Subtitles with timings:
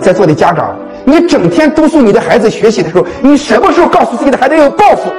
[0.00, 0.74] 在座的家长，
[1.04, 5.10] 你整天督促你的孩子学习的时候，你什么时候告诉自己的孩子要有抱负？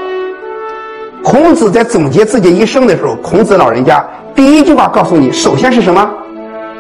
[1.24, 6.10] 孔子在总结自己一生的时候，孔子老人家第一句话告诉你：首先是什么？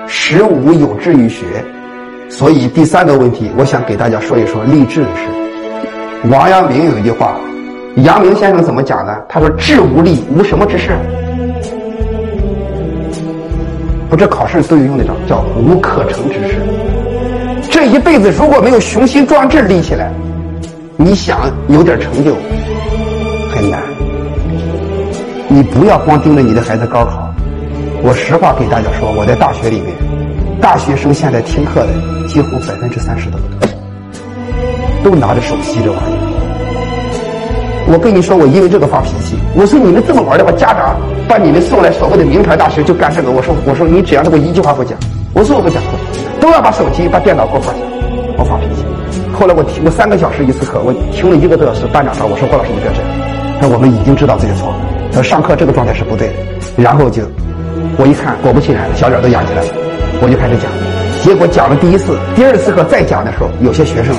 [0.08, 1.46] 十五有志于学。
[2.28, 5.22] 所以第三个问题，我想给大家说一说励志的事。
[6.32, 7.36] 王阳明有一句话，
[7.98, 9.16] 阳明先生怎么讲呢？
[9.30, 10.90] 他说：“志无力，无什么之事。”
[14.10, 16.56] 不，这考试都有用的着，叫无可成之事。
[17.76, 20.10] 这一辈子如果没有雄心壮志立起来，
[20.96, 22.34] 你想有点成就
[23.54, 23.82] 很难。
[25.50, 27.30] 你不要光盯着你的孩子高考。
[28.02, 29.94] 我实话给大家说，我在大学里面，
[30.62, 31.90] 大学生现在听课的
[32.30, 33.44] 几乎百分之三十都不
[35.04, 37.92] 多，都拿着手机这玩意儿。
[37.92, 39.36] 我跟你说，我因为这个发脾气。
[39.54, 40.96] 我说你们这么玩的话，家长
[41.28, 43.32] 把你们送来所谓的名牌大学就干这个。
[43.32, 44.98] 我说我说你只要给我一句话不讲，
[45.36, 45.90] 我说我不讲课，
[46.40, 47.82] 都要把手机把电脑给我放下。
[48.38, 48.86] 我发脾气。
[49.38, 51.86] 后来我听我三个小时一次课，我听了一个多小时。
[51.88, 53.12] 班长说：“我说郭老师你不要这样。”
[53.60, 54.78] 他说：“我们已经知道自己错了。”
[55.12, 56.34] 他说：“上课这个状态是不对的。”
[56.82, 57.22] 然后就
[58.00, 59.68] 我一看，果不其然，小脸都扬起来了。
[60.24, 60.72] 我就开始讲，
[61.22, 64.16] 结果讲了第一次、第二次课再讲的时候，有些学生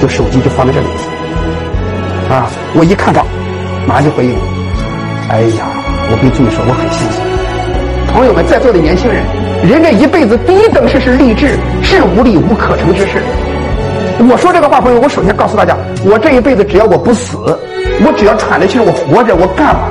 [0.00, 0.86] 就手机就放在这里。
[2.30, 2.46] 啊！
[2.78, 3.26] 我一看到，
[3.88, 4.42] 马上就回应我。
[5.34, 5.66] 哎呀，
[6.14, 7.29] 我跟助理说，我很欣喜。
[8.12, 9.22] 朋友们，在座的年轻人，
[9.66, 13.22] 人这一辈子第一等事是立志，志无力无可成之事。
[14.28, 17.36] 我说这个话，朋友，我首先告诉大家，我这一辈子只要我不死，
[18.04, 19.82] 我只要喘着气我活着，我干嘛？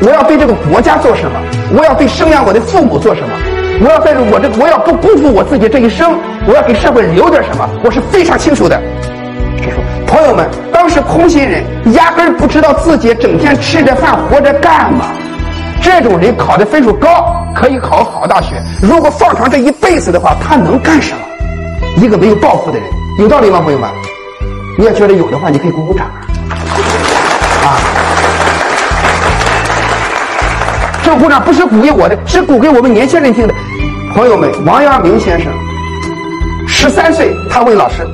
[0.00, 1.40] 我要对这个国家做什么？
[1.76, 3.28] 我要对生养我的父母做什么？
[3.82, 6.14] 我要在这我这，我要不辜负我自己这一生，
[6.46, 7.68] 我要给社会留点什么？
[7.84, 8.80] 我是非常清楚的。
[10.06, 15.06] 朋友们，当时空心人压根儿不知道自己整天吃着饭活着干嘛。
[15.86, 18.60] 这种人考的分数高，可以考好大学。
[18.82, 21.20] 如果放长这一辈子的话，他能干什么？
[22.02, 22.88] 一个没有抱负的人，
[23.20, 23.88] 有道理吗，朋友们？
[24.76, 26.08] 你要觉得有的话，你可以鼓鼓掌。
[27.64, 27.78] 啊，
[31.04, 33.54] 这鼓掌不是鼓给我的，是鼓给我们年轻人听的。
[34.12, 35.52] 朋友们，王阳明先生
[36.66, 38.04] 十三岁，他问老师。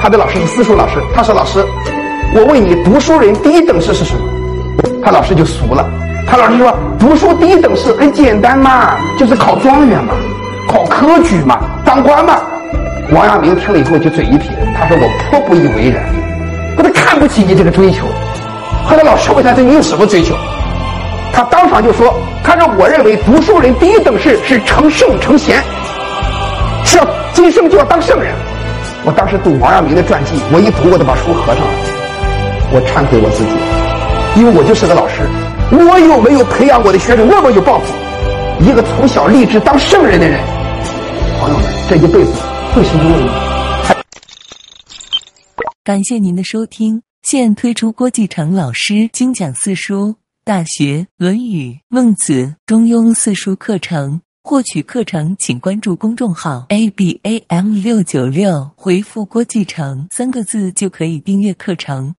[0.00, 1.66] 他的老师是私塾老师，他说：“老师，
[2.32, 4.20] 我问你，读书人第一等事是什么？”
[5.02, 5.84] 他老师就俗了，
[6.30, 10.12] 他老师说：“读书第一等事很简单嘛，就是考状元嘛，
[10.68, 12.38] 考科举嘛，当官嘛。”
[13.10, 16.04] 王阳明听了以后就嘴一撇，他说：“我颇不以为然，
[16.76, 18.04] 我都看不起你这个追求。”
[18.84, 20.34] 后来老师问他：“这你有什么追求？”
[21.32, 22.14] 他当场就说
[22.44, 25.62] ：“他说我认为读书人第一等事是成圣成贤，
[26.84, 28.34] 是要今生就要当圣人。”
[29.04, 31.70] 我当时读王阳明的传记，我一读我都把书合上了。
[32.70, 33.50] 我忏悔我自己，
[34.38, 35.22] 因为我就是个老师，
[35.70, 37.94] 我有没有培养我的学生那么有抱负？
[38.64, 40.40] 一个从小立志当圣人的人，
[41.38, 42.32] 朋友们，这一辈子
[42.72, 43.32] 会是因为吗？
[45.84, 50.08] 感谢您的收听，现推出郭继成老师精讲四书
[50.42, 52.32] 《大学》《论语》《孟子》
[52.64, 54.22] 《中庸》四书课程。
[54.42, 62.14] 获取课程，请关注公众号 a b a m 六九六，回复“郭继成”三个字就可以订阅课程。